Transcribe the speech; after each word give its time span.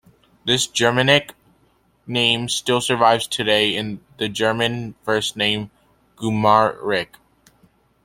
This 0.45 0.65
Germanic 0.65 1.35
name 2.07 2.49
still 2.49 2.81
survives 2.81 3.27
today 3.27 3.75
in 3.75 4.03
the 4.17 4.27
German 4.29 4.95
first 5.05 5.37
name 5.37 5.69
Gumarich. 6.17 7.09